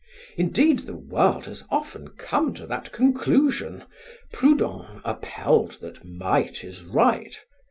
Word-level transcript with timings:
Indeed, 0.35 0.87
the 0.87 0.95
world 0.95 1.45
has 1.45 1.63
often 1.69 2.07
come 2.17 2.55
to 2.55 2.65
that 2.65 2.91
conclusion. 2.91 3.83
Prudhon 4.33 4.99
upheld 5.05 5.73
that 5.81 6.03
might 6.03 6.63
is 6.63 6.81
right. 6.81 7.39